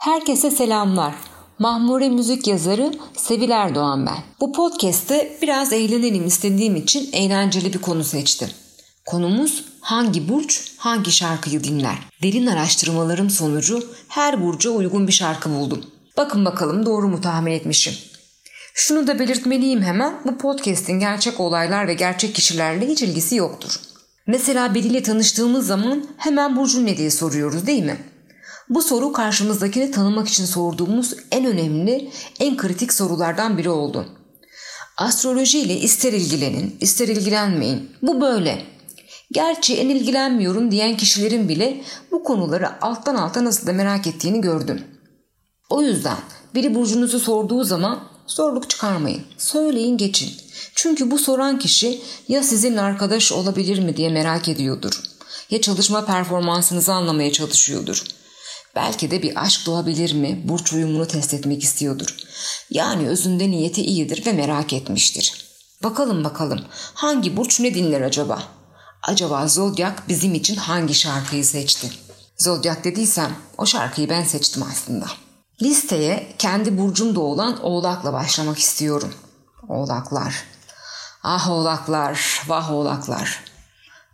Herkese 0.00 0.50
selamlar. 0.50 1.14
Mahmure 1.58 2.08
müzik 2.08 2.46
yazarı 2.46 2.92
Sevil 3.16 3.50
Erdoğan 3.50 4.06
ben. 4.06 4.18
Bu 4.40 4.52
podcast'te 4.52 5.38
biraz 5.42 5.72
eğlenelim 5.72 6.26
istediğim 6.26 6.76
için 6.76 7.12
eğlenceli 7.12 7.72
bir 7.72 7.78
konu 7.78 8.04
seçtim. 8.04 8.48
Konumuz 9.06 9.64
hangi 9.80 10.28
burç 10.28 10.72
hangi 10.76 11.12
şarkıyı 11.12 11.64
dinler? 11.64 11.98
Derin 12.22 12.46
araştırmalarım 12.46 13.30
sonucu 13.30 13.84
her 14.08 14.42
burca 14.42 14.70
uygun 14.70 15.06
bir 15.06 15.12
şarkı 15.12 15.50
buldum. 15.50 15.84
Bakın 16.16 16.44
bakalım 16.44 16.86
doğru 16.86 17.08
mu 17.08 17.20
tahmin 17.20 17.52
etmişim. 17.52 17.94
Şunu 18.74 19.06
da 19.06 19.18
belirtmeliyim 19.18 19.82
hemen 19.82 20.14
bu 20.24 20.38
podcast'in 20.38 21.00
gerçek 21.00 21.40
olaylar 21.40 21.88
ve 21.88 21.94
gerçek 21.94 22.34
kişilerle 22.34 22.88
hiç 22.88 23.02
ilgisi 23.02 23.36
yoktur. 23.36 23.80
Mesela 24.26 24.74
biriyle 24.74 25.02
tanıştığımız 25.02 25.66
zaman 25.66 26.06
hemen 26.16 26.56
burcun 26.56 26.86
ne 26.86 26.96
diye 26.96 27.10
soruyoruz 27.10 27.66
değil 27.66 27.82
mi? 27.82 27.96
Bu 28.70 28.82
soru 28.82 29.12
karşımızdakini 29.12 29.90
tanımak 29.90 30.28
için 30.28 30.44
sorduğumuz 30.44 31.14
en 31.30 31.44
önemli, 31.44 32.10
en 32.40 32.56
kritik 32.56 32.92
sorulardan 32.92 33.58
biri 33.58 33.70
oldu. 33.70 34.06
Astroloji 34.96 35.60
ile 35.60 35.74
ister 35.74 36.12
ilgilenin, 36.12 36.76
ister 36.80 37.08
ilgilenmeyin. 37.08 37.90
Bu 38.02 38.20
böyle. 38.20 38.62
Gerçi 39.32 39.76
en 39.76 39.88
ilgilenmiyorum 39.88 40.70
diyen 40.70 40.96
kişilerin 40.96 41.48
bile 41.48 41.80
bu 42.12 42.24
konuları 42.24 42.84
alttan 42.84 43.14
alta 43.14 43.44
nasıl 43.44 43.66
da 43.66 43.72
merak 43.72 44.06
ettiğini 44.06 44.40
gördüm. 44.40 44.84
O 45.70 45.82
yüzden 45.82 46.16
biri 46.54 46.74
burcunuzu 46.74 47.20
sorduğu 47.20 47.64
zaman 47.64 48.00
zorluk 48.26 48.70
çıkarmayın. 48.70 49.22
Söyleyin 49.38 49.96
geçin. 49.96 50.30
Çünkü 50.74 51.10
bu 51.10 51.18
soran 51.18 51.58
kişi 51.58 52.00
ya 52.28 52.42
sizinle 52.42 52.80
arkadaş 52.80 53.32
olabilir 53.32 53.78
mi 53.78 53.96
diye 53.96 54.10
merak 54.10 54.48
ediyordur. 54.48 55.02
Ya 55.50 55.60
çalışma 55.60 56.06
performansınızı 56.06 56.92
anlamaya 56.92 57.32
çalışıyordur. 57.32 58.04
Belki 58.76 59.10
de 59.10 59.22
bir 59.22 59.42
aşk 59.44 59.66
doğabilir 59.66 60.14
mi? 60.14 60.42
Burç 60.44 60.72
uyumunu 60.72 61.06
test 61.06 61.34
etmek 61.34 61.62
istiyordur. 61.62 62.16
Yani 62.70 63.08
özünde 63.08 63.50
niyeti 63.50 63.82
iyidir 63.82 64.26
ve 64.26 64.32
merak 64.32 64.72
etmiştir. 64.72 65.44
Bakalım 65.82 66.24
bakalım 66.24 66.60
hangi 66.94 67.36
burç 67.36 67.60
ne 67.60 67.74
dinler 67.74 68.00
acaba? 68.00 68.42
Acaba 69.02 69.48
Zodyak 69.48 70.08
bizim 70.08 70.34
için 70.34 70.56
hangi 70.56 70.94
şarkıyı 70.94 71.44
seçti? 71.44 71.90
Zodyak 72.38 72.84
dediysem 72.84 73.36
o 73.58 73.66
şarkıyı 73.66 74.08
ben 74.08 74.24
seçtim 74.24 74.62
aslında. 74.62 75.06
Listeye 75.62 76.34
kendi 76.38 76.78
burcumda 76.78 77.20
olan 77.20 77.62
Oğlak'la 77.62 78.12
başlamak 78.12 78.58
istiyorum. 78.58 79.14
Oğlaklar. 79.68 80.44
Ah 81.22 81.50
oğlaklar, 81.50 82.42
vah 82.48 82.72
oğlaklar. 82.72 83.44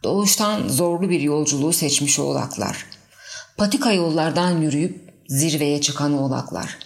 Doğuştan 0.04 0.68
zorlu 0.68 1.10
bir 1.10 1.20
yolculuğu 1.20 1.72
seçmiş 1.72 2.18
oğlaklar. 2.18 2.86
Patika 3.56 3.92
yollardan 3.92 4.60
yürüyüp 4.60 5.14
zirveye 5.28 5.80
çıkan 5.80 6.18
oğlaklar. 6.18 6.78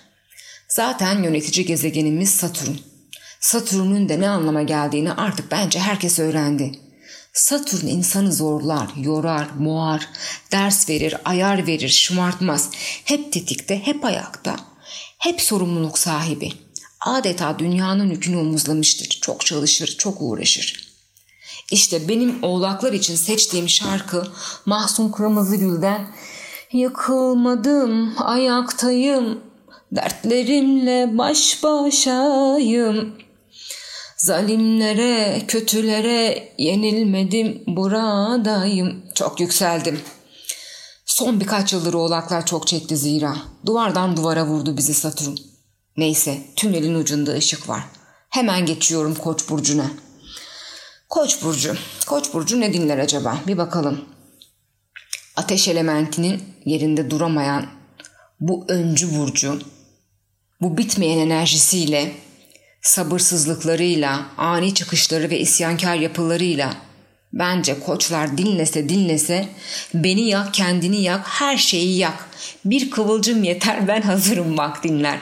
Zaten 0.68 1.22
yönetici 1.22 1.66
gezegenimiz 1.66 2.30
Satürn. 2.30 2.74
Satürn'ün 3.40 4.08
de 4.08 4.20
ne 4.20 4.28
anlama 4.28 4.62
geldiğini 4.62 5.12
artık 5.12 5.50
bence 5.50 5.78
herkes 5.78 6.18
öğrendi. 6.18 6.72
Satürn 7.32 7.86
insanı 7.86 8.32
zorlar, 8.32 8.88
yorar, 8.96 9.64
boğar, 9.64 10.08
ders 10.52 10.88
verir, 10.88 11.16
ayar 11.24 11.66
verir, 11.66 11.88
şımartmaz. 11.88 12.70
Hep 13.04 13.32
tetikte, 13.32 13.86
hep 13.86 14.04
ayakta, 14.04 14.56
hep 15.18 15.40
sorumluluk 15.40 15.98
sahibi. 15.98 16.52
Adeta 17.00 17.58
dünyanın 17.58 18.10
yükünü 18.10 18.36
omuzlamıştır. 18.36 19.08
Çok 19.22 19.46
çalışır, 19.46 19.96
çok 19.98 20.16
uğraşır. 20.20 20.90
İşte 21.70 22.08
benim 22.08 22.42
oğlaklar 22.42 22.92
için 22.92 23.16
seçtiğim 23.16 23.68
şarkı 23.68 24.26
Mahsun 24.66 25.12
Kırmızıgül'den 25.12 26.10
Yıkılmadım, 26.72 28.14
ayaktayım, 28.18 29.40
dertlerimle 29.92 31.18
baş 31.18 31.62
başayım. 31.62 33.14
Zalimlere, 34.16 35.42
kötülere 35.48 36.52
yenilmedim, 36.58 37.62
buradayım. 37.66 39.02
Çok 39.14 39.40
yükseldim. 39.40 40.00
Son 41.06 41.40
birkaç 41.40 41.72
yıldır 41.72 41.94
oğlaklar 41.94 42.46
çok 42.46 42.66
çekti 42.66 42.96
zira. 42.96 43.36
Duvardan 43.66 44.16
duvara 44.16 44.46
vurdu 44.46 44.76
bizi 44.76 44.94
Satürn. 44.94 45.36
Neyse, 45.96 46.38
tünelin 46.56 46.94
ucunda 46.94 47.32
ışık 47.32 47.68
var. 47.68 47.82
Hemen 48.28 48.66
geçiyorum 48.66 49.14
Koç 49.14 49.50
burcuna. 49.50 49.86
Koç 51.08 51.44
burcu. 51.44 51.74
Koç 52.06 52.34
burcu 52.34 52.60
ne 52.60 52.72
dinler 52.72 52.98
acaba? 52.98 53.38
Bir 53.46 53.58
bakalım 53.58 54.04
ateş 55.40 55.68
elementinin 55.68 56.42
yerinde 56.64 57.10
duramayan 57.10 57.66
bu 58.40 58.64
öncü 58.68 59.18
burcu, 59.18 59.60
bu 60.60 60.78
bitmeyen 60.78 61.18
enerjisiyle, 61.18 62.12
sabırsızlıklarıyla, 62.82 64.26
ani 64.38 64.74
çıkışları 64.74 65.30
ve 65.30 65.38
isyankar 65.38 65.94
yapılarıyla 65.94 66.74
bence 67.32 67.80
koçlar 67.80 68.38
dinlese 68.38 68.88
dinlese 68.88 69.48
beni 69.94 70.28
yak 70.28 70.54
kendini 70.54 71.02
yak 71.02 71.26
her 71.28 71.56
şeyi 71.56 71.98
yak 71.98 72.28
bir 72.64 72.90
kıvılcım 72.90 73.44
yeter 73.44 73.88
ben 73.88 74.02
hazırım 74.02 74.56
bak 74.56 74.84
dinler. 74.84 75.18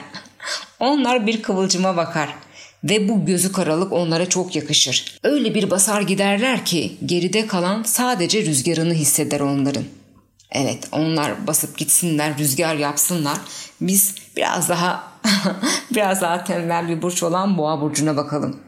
Onlar 0.79 1.27
bir 1.27 1.41
kıvılcıma 1.41 1.97
bakar 1.97 2.35
ve 2.83 3.09
bu 3.09 3.25
gözü 3.25 3.51
karalık 3.51 3.93
onlara 3.93 4.29
çok 4.29 4.55
yakışır. 4.55 5.19
Öyle 5.23 5.55
bir 5.55 5.69
basar 5.69 6.01
giderler 6.01 6.65
ki 6.65 6.97
geride 7.05 7.47
kalan 7.47 7.83
sadece 7.83 8.45
rüzgarını 8.45 8.93
hisseder 8.93 9.39
onların. 9.39 9.83
Evet 10.51 10.87
onlar 10.91 11.47
basıp 11.47 11.77
gitsinler, 11.77 12.37
rüzgar 12.37 12.75
yapsınlar. 12.75 13.37
Biz 13.81 14.15
biraz 14.37 14.69
daha 14.69 15.03
biraz 15.95 16.21
daha 16.21 16.43
tembel 16.43 16.87
bir 16.87 17.01
burç 17.01 17.23
olan 17.23 17.57
Boğa 17.57 17.81
burcuna 17.81 18.17
bakalım. 18.17 18.59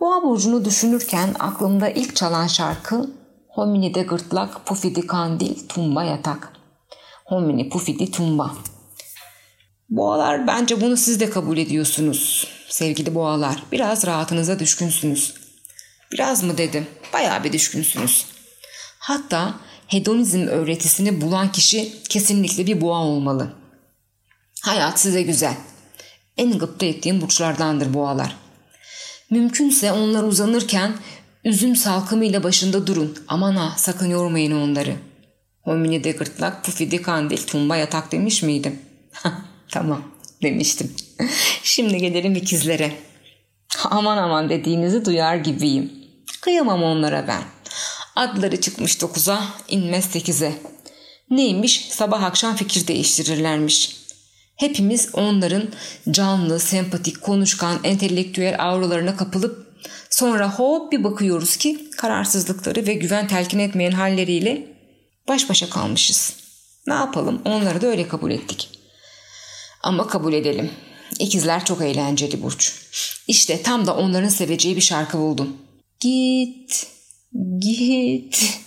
Boğa 0.00 0.22
burcunu 0.22 0.64
düşünürken 0.64 1.34
aklımda 1.38 1.88
ilk 1.88 2.16
çalan 2.16 2.46
şarkı 2.46 3.20
Hominide 3.50 4.02
gırtlak, 4.02 4.66
pufidi 4.66 5.06
kandil, 5.06 5.68
tumba 5.68 6.04
yatak. 6.04 6.52
Homini, 7.24 7.68
pufidi, 7.68 8.10
tumba. 8.10 8.54
Boğalar 9.88 10.46
bence 10.46 10.80
bunu 10.80 10.96
siz 10.96 11.20
de 11.20 11.30
kabul 11.30 11.58
ediyorsunuz 11.58 12.48
sevgili 12.68 13.14
boğalar. 13.14 13.62
Biraz 13.72 14.06
rahatınıza 14.06 14.58
düşkünsünüz. 14.58 15.34
Biraz 16.12 16.42
mı 16.42 16.58
dedim? 16.58 16.86
Bayağı 17.12 17.44
bir 17.44 17.52
düşkünsünüz. 17.52 18.26
Hatta 18.98 19.54
hedonizm 19.90 20.46
öğretisini 20.46 21.20
bulan 21.20 21.52
kişi 21.52 21.92
kesinlikle 22.08 22.66
bir 22.66 22.80
boğa 22.80 22.98
olmalı. 22.98 23.52
Hayat 24.62 25.00
size 25.00 25.22
güzel. 25.22 25.54
En 26.36 26.58
gıpta 26.58 26.86
ettiğim 26.86 27.20
burçlardandır 27.20 27.94
boğalar. 27.94 28.36
Mümkünse 29.30 29.92
onlar 29.92 30.22
uzanırken 30.22 30.94
üzüm 31.44 31.76
salkımıyla 31.76 32.42
başında 32.42 32.86
durun. 32.86 33.18
Aman 33.28 33.56
ha 33.56 33.74
sakın 33.76 34.10
yormayın 34.10 34.52
onları. 34.52 34.96
Homini 35.62 36.04
de 36.04 36.10
gırtlak, 36.10 36.64
pufidi 36.64 37.02
kandil, 37.02 37.46
tumba 37.46 37.76
yatak 37.76 38.12
demiş 38.12 38.42
miydim? 38.42 38.78
tamam 39.70 40.02
demiştim. 40.42 40.92
Şimdi 41.62 41.98
gelelim 41.98 42.34
ikizlere. 42.34 42.92
Aman 43.84 44.18
aman 44.18 44.48
dediğinizi 44.48 45.04
duyar 45.04 45.36
gibiyim. 45.36 45.92
Kıyamam 46.40 46.82
onlara 46.82 47.28
ben. 47.28 47.42
Adları 48.20 48.60
çıkmış 48.60 48.96
9'a, 48.96 49.44
inmez 49.68 50.04
8'e. 50.16 50.52
Neymiş? 51.30 51.88
Sabah 51.90 52.22
akşam 52.22 52.56
fikir 52.56 52.86
değiştirirlermiş. 52.86 53.96
Hepimiz 54.56 55.08
onların 55.12 55.68
canlı, 56.10 56.60
sempatik, 56.60 57.22
konuşkan, 57.22 57.80
entelektüel 57.84 58.56
auralarına 58.58 59.16
kapılıp 59.16 59.66
sonra 60.10 60.52
hop 60.52 60.92
bir 60.92 61.04
bakıyoruz 61.04 61.56
ki 61.56 61.90
kararsızlıkları 61.96 62.86
ve 62.86 62.94
güven 62.94 63.28
telkin 63.28 63.58
etmeyen 63.58 63.92
halleriyle 63.92 64.66
baş 65.28 65.48
başa 65.48 65.70
kalmışız. 65.70 66.32
Ne 66.86 66.94
yapalım? 66.94 67.42
Onları 67.44 67.80
da 67.80 67.86
öyle 67.86 68.08
kabul 68.08 68.30
ettik. 68.30 68.68
Ama 69.82 70.06
kabul 70.06 70.32
edelim. 70.32 70.70
İkizler 71.18 71.64
çok 71.64 71.82
eğlenceli 71.82 72.42
burç. 72.42 72.74
İşte 73.28 73.62
tam 73.62 73.86
da 73.86 73.96
onların 73.96 74.28
seveceği 74.28 74.76
bir 74.76 74.80
şarkı 74.80 75.18
buldum. 75.18 75.56
Git, 76.00 76.86
Git, 77.34 78.60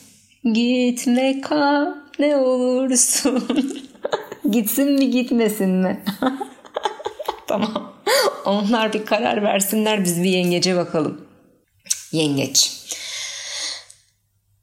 gitme 0.53 1.41
kal 1.41 1.85
ne 2.19 2.35
olursun. 2.35 3.47
Gitsin 4.51 4.91
mi 4.91 5.11
gitmesin 5.11 5.69
mi? 5.69 6.03
tamam. 7.47 7.93
Onlar 8.45 8.93
bir 8.93 9.05
karar 9.05 9.43
versinler 9.43 10.03
biz 10.03 10.23
bir 10.23 10.29
yengece 10.29 10.75
bakalım. 10.75 11.21
Yengeç. 12.11 12.71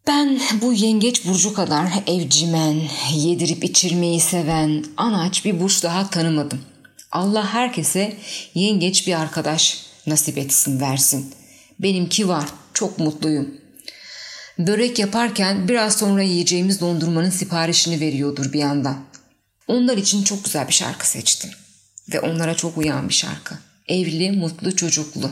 Ben 0.06 0.41
bu 0.62 0.73
yengeç 0.73 1.26
burcu 1.26 1.55
kadar 1.55 1.87
evcimen, 2.06 2.81
yedirip 3.14 3.64
içirmeyi 3.64 4.20
seven, 4.20 4.85
anaç 4.96 5.44
bir 5.44 5.61
burç 5.61 5.82
daha 5.82 6.11
tanımadım. 6.11 6.61
Allah 7.12 7.55
herkese 7.55 8.17
yengeç 8.55 9.06
bir 9.06 9.20
arkadaş 9.20 9.87
nasip 10.06 10.38
etsin 10.38 10.81
versin. 10.81 11.35
Benimki 11.79 12.29
var, 12.29 12.49
çok 12.75 12.99
mutluyum. 12.99 13.61
Börek 14.67 14.99
yaparken 14.99 15.69
biraz 15.69 15.97
sonra 15.97 16.23
yiyeceğimiz 16.23 16.81
dondurmanın 16.81 17.31
siparişini 17.31 18.01
veriyordur 18.01 18.53
bir 18.53 18.59
yandan. 18.59 18.97
Onlar 19.69 19.97
için 19.97 20.23
çok 20.25 20.45
güzel 20.45 20.69
bir 20.69 20.73
şarkı 20.73 21.09
seçtim. 21.09 21.51
Ve 22.12 22.21
onlara 22.21 22.55
çok 22.55 22.79
uyan 22.79 23.09
bir 23.09 23.15
şarkı. 23.15 23.55
Evli, 23.89 24.33
mutlu, 24.33 24.77
çocuklu. 24.77 25.31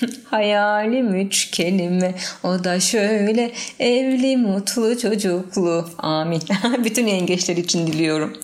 Hayalim 0.24 1.14
üç 1.14 1.50
kelime 1.50 2.14
o 2.42 2.64
da 2.64 2.80
şöyle 2.80 3.52
evli 3.78 4.36
mutlu 4.36 4.98
çocuklu 4.98 5.90
amin 5.98 6.42
bütün 6.84 7.06
yengeçler 7.06 7.56
için 7.56 7.86
diliyorum 7.86 8.40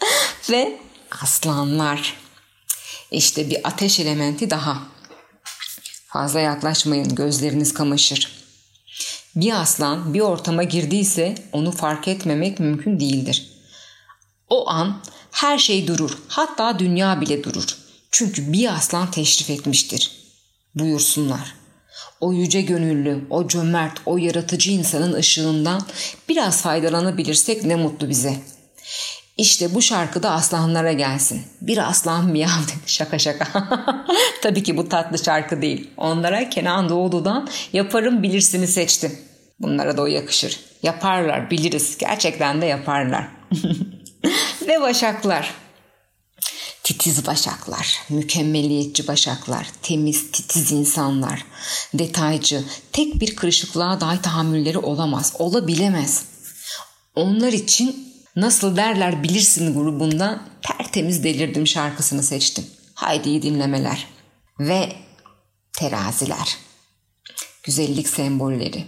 ve 0.50 0.76
aslanlar 1.22 2.16
işte 3.10 3.50
bir 3.50 3.58
ateş 3.64 4.00
elementi 4.00 4.50
daha 4.50 4.82
fazla 6.06 6.40
yaklaşmayın 6.40 7.14
gözleriniz 7.14 7.74
kamaşır 7.74 8.43
bir 9.36 9.60
aslan 9.62 10.14
bir 10.14 10.20
ortama 10.20 10.62
girdiyse 10.62 11.34
onu 11.52 11.70
fark 11.70 12.08
etmemek 12.08 12.60
mümkün 12.60 13.00
değildir 13.00 13.50
o 14.48 14.68
an 14.70 15.00
her 15.30 15.58
şey 15.58 15.86
durur 15.86 16.18
hatta 16.28 16.78
dünya 16.78 17.20
bile 17.20 17.44
durur 17.44 17.76
çünkü 18.10 18.52
bir 18.52 18.74
aslan 18.74 19.10
teşrif 19.10 19.50
etmiştir 19.50 20.10
buyursunlar. 20.74 21.54
O 22.20 22.32
yüce 22.32 22.60
gönüllü, 22.62 23.26
o 23.30 23.48
cömert, 23.48 24.00
o 24.06 24.16
yaratıcı 24.16 24.70
insanın 24.70 25.12
ışığından 25.12 25.82
biraz 26.28 26.62
faydalanabilirsek 26.62 27.64
ne 27.64 27.76
mutlu 27.76 28.08
bize. 28.08 28.36
İşte 29.36 29.74
bu 29.74 29.82
şarkı 29.82 30.22
da 30.22 30.30
aslanlara 30.30 30.92
gelsin. 30.92 31.42
Bir 31.60 31.88
aslan 31.88 32.26
miyav 32.26 32.48
Şaka 32.86 33.18
şaka. 33.18 33.68
Tabii 34.42 34.62
ki 34.62 34.76
bu 34.76 34.88
tatlı 34.88 35.18
şarkı 35.24 35.62
değil. 35.62 35.90
Onlara 35.96 36.50
Kenan 36.50 36.88
Doğulu'dan 36.88 37.48
yaparım 37.72 38.22
bilirsini 38.22 38.66
seçtim. 38.66 39.18
Bunlara 39.60 39.96
da 39.96 40.02
o 40.02 40.06
yakışır. 40.06 40.60
Yaparlar 40.82 41.50
biliriz. 41.50 41.98
Gerçekten 41.98 42.62
de 42.62 42.66
yaparlar. 42.66 43.28
Ve 44.68 44.80
başaklar. 44.80 45.54
Titiz 46.84 47.26
başaklar, 47.26 48.00
mükemmeliyetçi 48.08 49.08
başaklar, 49.08 49.66
temiz, 49.82 50.32
titiz 50.32 50.72
insanlar, 50.72 51.44
detaycı, 51.94 52.64
tek 52.92 53.20
bir 53.20 53.36
kırışıklığa 53.36 54.00
dahi 54.00 54.22
tahammülleri 54.22 54.78
olamaz, 54.78 55.32
olabilemez. 55.38 56.24
Onlar 57.14 57.52
için 57.52 58.13
nasıl 58.36 58.76
derler 58.76 59.22
bilirsin 59.22 59.74
grubundan 59.74 60.42
tertemiz 60.62 61.24
delirdim 61.24 61.66
şarkısını 61.66 62.22
seçtim. 62.22 62.64
Haydi 62.94 63.28
iyi 63.28 63.42
dinlemeler. 63.42 64.06
Ve 64.60 64.92
teraziler. 65.78 66.56
Güzellik 67.62 68.08
sembolleri. 68.08 68.84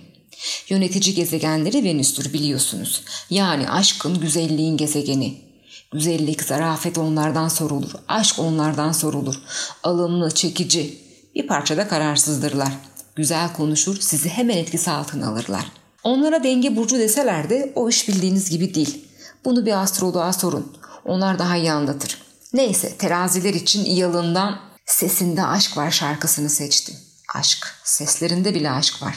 Yönetici 0.69 1.15
gezegenleri 1.15 1.85
Venüs'tür 1.85 2.33
biliyorsunuz. 2.33 3.03
Yani 3.31 3.71
aşkın, 3.71 4.21
güzelliğin 4.21 4.77
gezegeni. 4.77 5.47
Güzellik, 5.93 6.43
zarafet 6.43 6.99
onlardan 6.99 7.49
sorulur. 7.49 7.91
Aşk 8.09 8.39
onlardan 8.39 8.93
sorulur. 8.93 9.35
Alımlı, 9.83 10.31
çekici. 10.35 10.99
Bir 11.35 11.47
parçada 11.47 11.89
kararsızdırlar. 11.89 12.73
Güzel 13.17 13.53
konuşur, 13.53 13.97
sizi 14.01 14.29
hemen 14.29 14.57
etkisi 14.57 14.91
altına 14.91 15.29
alırlar. 15.29 15.65
Onlara 16.05 16.45
denge 16.45 16.77
burcu 16.77 16.99
deseler 16.99 17.51
de 17.51 17.73
o 17.75 17.89
iş 17.89 18.09
bildiğiniz 18.09 18.51
gibi 18.51 18.75
değil. 18.75 19.05
Bunu 19.47 19.67
bir 19.67 19.83
astroloğa 19.83 20.33
sorun. 20.33 20.77
Onlar 21.05 21.39
daha 21.39 21.57
iyi 21.57 21.73
anlatır. 21.73 22.23
Neyse 22.53 22.97
teraziler 22.97 23.55
için 23.55 23.85
yalından 23.85 24.61
Sesinde 24.87 25.43
Aşk 25.43 25.77
Var 25.77 25.91
şarkısını 25.91 26.51
seçtim. 26.51 26.95
Aşk. 27.35 27.67
Seslerinde 27.85 28.55
bile 28.55 28.71
aşk 28.71 29.03
var. 29.03 29.15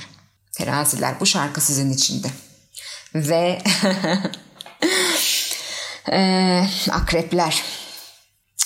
Teraziler 0.57 1.19
bu 1.19 1.25
şarkı 1.25 1.61
sizin 1.61 1.93
içinde. 1.93 2.27
Ve 3.15 3.61
Ee, 6.11 6.67
akrepler. 6.91 7.63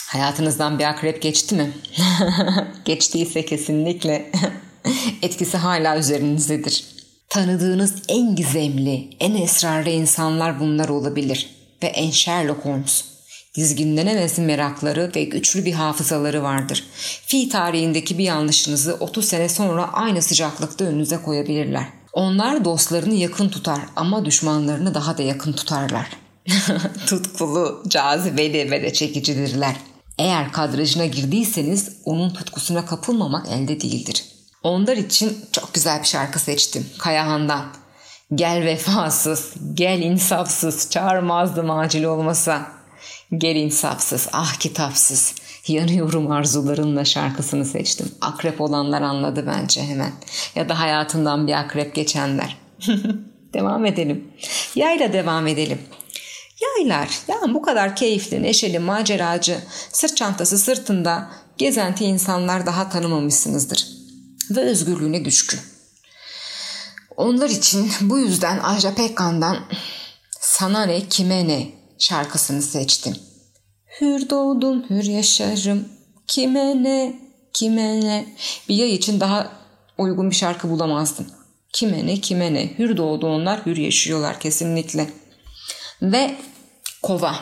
Hayatınızdan 0.07 0.79
bir 0.79 0.83
akrep 0.83 1.21
geçti 1.21 1.55
mi? 1.55 1.73
Geçtiyse 2.85 3.45
kesinlikle 3.45 4.31
etkisi 5.21 5.57
hala 5.57 5.97
üzerinizdedir. 5.97 6.92
Tanıdığınız 7.33 7.93
en 8.07 8.35
gizemli, 8.35 9.09
en 9.19 9.35
esrarlı 9.35 9.89
insanlar 9.89 10.59
bunlar 10.59 10.89
olabilir. 10.89 11.49
Ve 11.83 11.87
en 11.87 12.11
Sherlock 12.11 12.65
Holmes. 12.65 13.05
Dizginlenemez 13.55 14.39
merakları 14.39 15.11
ve 15.15 15.23
güçlü 15.23 15.65
bir 15.65 15.73
hafızaları 15.73 16.43
vardır. 16.43 16.83
Fi 17.25 17.49
tarihindeki 17.49 18.17
bir 18.17 18.23
yanlışınızı 18.23 18.97
30 18.99 19.25
sene 19.25 19.49
sonra 19.49 19.93
aynı 19.93 20.21
sıcaklıkta 20.21 20.85
önünüze 20.85 21.17
koyabilirler. 21.17 21.85
Onlar 22.13 22.65
dostlarını 22.65 23.13
yakın 23.13 23.49
tutar 23.49 23.79
ama 23.95 24.25
düşmanlarını 24.25 24.93
daha 24.93 25.17
da 25.17 25.21
yakın 25.21 25.53
tutarlar. 25.53 26.09
tutkulu, 27.07 27.83
cazibeli 27.87 28.71
ve 28.71 28.83
de 28.83 28.93
çekicidirler. 28.93 29.75
Eğer 30.19 30.51
kadrajına 30.51 31.05
girdiyseniz 31.05 31.89
onun 32.05 32.29
tutkusuna 32.29 32.85
kapılmamak 32.85 33.47
elde 33.47 33.81
değildir. 33.81 34.32
Onlar 34.63 34.97
için 34.97 35.45
çok 35.51 35.73
güzel 35.73 36.01
bir 36.01 36.07
şarkı 36.07 36.39
seçtim 36.39 36.89
Kayahan'dan. 36.99 37.65
Gel 38.35 38.65
vefasız, 38.65 39.53
gel 39.73 39.99
insafsız, 40.01 40.89
çağırmazdım 40.89 41.71
acil 41.71 42.03
olmasa. 42.03 42.71
Gel 43.37 43.55
insafsız, 43.55 44.27
ah 44.33 44.53
kitapsız, 44.53 45.35
yanıyorum 45.67 46.31
arzularınla 46.31 47.05
şarkısını 47.05 47.65
seçtim. 47.65 48.11
Akrep 48.21 48.61
olanlar 48.61 49.01
anladı 49.01 49.43
bence 49.47 49.83
hemen. 49.83 50.11
Ya 50.55 50.69
da 50.69 50.79
hayatından 50.79 51.47
bir 51.47 51.53
akrep 51.53 51.95
geçenler. 51.95 52.57
devam 53.53 53.85
edelim. 53.85 54.27
Yayla 54.75 55.13
devam 55.13 55.47
edelim. 55.47 55.79
Yaylar 56.61 57.09
yani 57.27 57.53
bu 57.53 57.61
kadar 57.61 57.95
keyifli, 57.95 58.43
neşeli, 58.43 58.79
maceracı, 58.79 59.57
sırt 59.91 60.17
çantası 60.17 60.57
sırtında 60.57 61.29
gezenti 61.57 62.05
insanlar 62.05 62.65
daha 62.65 62.89
tanımamışsınızdır. 62.89 64.02
Ve 64.49 64.59
özgürlüğüne 64.59 65.25
düşkün. 65.25 65.59
Onlar 67.17 67.49
için 67.49 67.91
bu 68.01 68.19
yüzden 68.19 68.59
Ajda 68.59 68.95
Pekkan'dan 68.95 69.57
Sana 70.39 70.85
ne 70.85 71.07
kime 71.07 71.47
ne 71.47 71.67
şarkısını 71.99 72.61
seçtim. 72.61 73.15
Hür 74.01 74.29
doğdum 74.29 74.89
hür 74.89 75.03
yaşarım 75.03 75.87
kime 76.27 76.83
ne 76.83 77.19
kime 77.53 78.01
ne. 78.01 78.35
Bir 78.69 78.75
yay 78.75 78.93
için 78.95 79.19
daha 79.19 79.51
uygun 79.97 80.29
bir 80.29 80.35
şarkı 80.35 80.69
bulamazdım. 80.69 81.27
Kime 81.73 82.07
ne 82.07 82.21
kime 82.21 82.53
ne. 82.53 82.77
Hür 82.77 82.97
doğdu 82.97 83.27
onlar 83.27 83.65
hür 83.65 83.77
yaşıyorlar 83.77 84.39
kesinlikle. 84.39 85.09
Ve 86.01 86.35
kova. 87.01 87.35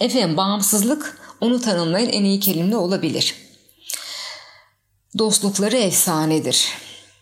Efendim 0.00 0.36
bağımsızlık 0.36 1.20
onu 1.40 1.60
tanımlayan 1.60 2.08
en 2.08 2.24
iyi 2.24 2.40
kelime 2.40 2.76
olabilir. 2.76 3.34
Dostlukları 5.18 5.76
efsanedir. 5.76 6.68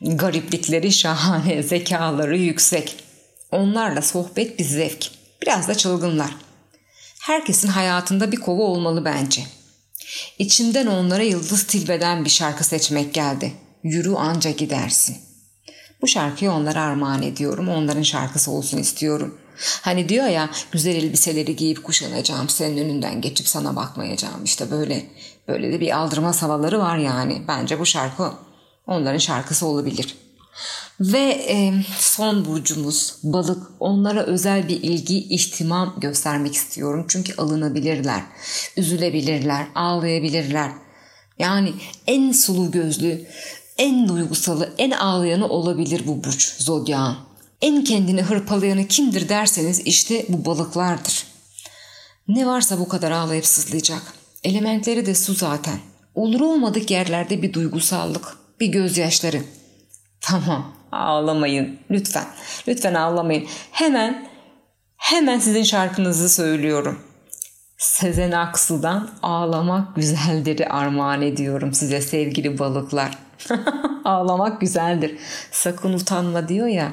Gariplikleri 0.00 0.92
şahane, 0.92 1.62
zekaları 1.62 2.38
yüksek. 2.38 3.04
Onlarla 3.50 4.02
sohbet 4.02 4.59
bir 4.59 4.64
zevk. 4.64 5.06
Biraz 5.42 5.68
da 5.68 5.75
çılgınlar. 5.75 6.30
Herkesin 7.20 7.68
hayatında 7.68 8.32
bir 8.32 8.37
kova 8.37 8.62
olmalı 8.62 9.04
bence. 9.04 9.42
İçimden 10.38 10.87
onlara 10.87 11.23
yıldız 11.23 11.66
tilbeden 11.66 12.25
bir 12.25 12.30
şarkı 12.30 12.64
seçmek 12.64 13.14
geldi. 13.14 13.52
Yürü 13.82 14.14
anca 14.14 14.50
gidersin. 14.50 15.16
Bu 16.02 16.06
şarkıyı 16.06 16.50
onlara 16.50 16.82
armağan 16.82 17.23
ediyorum. 17.23 17.68
Onların 17.68 18.02
şarkısı 18.02 18.50
olsun 18.50 18.78
istiyorum. 18.78 19.39
Hani 19.83 20.09
diyor 20.09 20.26
ya 20.26 20.50
güzel 20.73 20.95
elbiseleri 20.95 21.57
giyip 21.57 21.85
kuşanacağım 21.85 22.49
senin 22.49 22.85
önünden 22.85 23.21
geçip 23.21 23.49
sana 23.49 23.76
bakmayacağım 23.76 24.45
işte 24.45 24.71
böyle 24.71 25.07
böyle 25.49 25.73
de 25.73 25.81
bir 25.81 25.99
aldırma 25.99 26.43
havaları 26.43 26.79
var 26.79 26.97
yani. 26.97 27.43
Bence 27.49 27.79
bu 27.79 27.87
şarkı 27.87 28.33
onların 28.87 29.19
şarkısı 29.19 29.67
olabilir. 29.67 30.17
Ve 31.00 31.47
e, 31.49 31.73
son 31.99 32.45
burcumuz 32.45 33.14
balık. 33.23 33.62
Onlara 33.81 34.23
özel 34.23 34.69
bir 34.69 34.83
ilgi, 34.83 35.19
ihtimam 35.19 35.95
göstermek 36.00 36.55
istiyorum. 36.55 37.07
Çünkü 37.09 37.35
alınabilirler, 37.37 38.23
üzülebilirler, 38.76 39.67
ağlayabilirler. 39.75 40.71
Yani 41.38 41.73
en 42.07 42.33
sulu 42.33 42.71
gözlü, 42.71 43.26
en 43.79 44.09
duygusalı, 44.09 44.73
en 44.79 44.90
ağlayanı 44.90 45.49
olabilir 45.49 46.02
bu 46.07 46.25
burç 46.25 46.62
zodyağın. 46.62 47.17
En 47.62 47.85
kendini 47.85 48.23
hırpalayanı 48.23 48.87
kimdir 48.87 49.29
derseniz 49.29 49.81
işte 49.81 50.25
bu 50.29 50.45
balıklardır. 50.45 51.26
Ne 52.29 52.47
varsa 52.47 52.79
bu 52.79 52.88
kadar 52.88 53.11
ağlayıp 53.11 53.47
sızlayacak. 53.47 54.02
Elementleri 54.45 55.07
de 55.07 55.14
su 55.14 55.35
zaten. 55.35 55.79
Olur 56.14 56.40
olmadık 56.40 56.90
yerlerde 56.90 57.43
bir 57.43 57.52
duygusallık, 57.52 58.37
bir 58.61 58.67
gözyaşları. 58.67 59.43
Tamam 60.21 60.75
ağlamayın 60.93 61.79
lütfen. 61.90 62.26
Lütfen 62.69 62.95
ağlamayın. 62.95 63.47
Hemen 63.71 64.29
hemen 64.97 65.38
sizin 65.38 65.62
şarkınızı 65.62 66.29
söylüyorum. 66.29 66.99
Sezen 67.79 68.33
Aksu'dan 68.33 69.11
Ağlamak 69.23 69.97
Güzeldir'i 69.97 70.67
armağan 70.67 71.23
ediyorum 71.23 71.73
size 71.73 72.00
sevgili 72.00 72.59
balıklar. 72.59 73.19
Ağlamak 74.05 74.61
güzeldir. 74.61 75.19
Sakın 75.50 75.93
utanma 75.93 76.49
diyor 76.49 76.67
ya. 76.67 76.93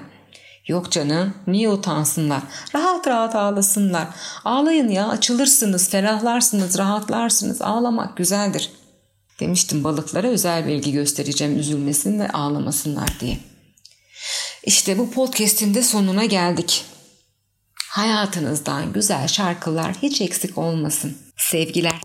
Yok 0.67 0.91
canım 0.91 1.33
niye 1.47 1.69
utansınlar? 1.69 2.41
Rahat 2.75 3.07
rahat 3.07 3.35
ağlasınlar. 3.35 4.07
Ağlayın 4.45 4.89
ya 4.89 5.07
açılırsınız, 5.07 5.89
ferahlarsınız, 5.89 6.77
rahatlarsınız. 6.77 7.61
Ağlamak 7.61 8.17
güzeldir. 8.17 8.71
Demiştim 9.39 9.83
balıklara 9.83 10.27
özel 10.27 10.67
bilgi 10.67 10.91
göstereceğim 10.91 11.59
üzülmesin 11.59 12.19
ve 12.19 12.29
ağlamasınlar 12.29 13.09
diye. 13.19 13.37
İşte 14.63 14.97
bu 14.97 15.11
podcast'in 15.11 15.73
de 15.73 15.83
sonuna 15.83 16.25
geldik. 16.25 16.85
Hayatınızdan 17.89 18.93
güzel 18.93 19.27
şarkılar 19.27 19.95
hiç 20.01 20.21
eksik 20.21 20.57
olmasın. 20.57 21.17
Sevgiler. 21.37 22.01